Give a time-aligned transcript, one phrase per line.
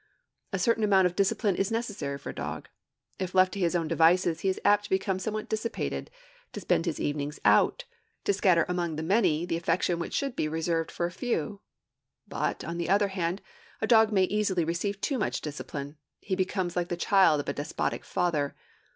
[0.51, 2.69] A certain amount of discipline is necessary for a dog.
[3.19, 6.09] If left to his own devices, he is apt to become somewhat dissipated,
[6.53, 7.85] to spend his evenings out,
[8.23, 11.61] to scatter among many the affection which should be reserved for a few.
[12.27, 13.43] But, on the other hand,
[13.79, 17.53] a dog may easily receive too much discipline; he becomes like the child of a
[17.53, 18.55] despotic father.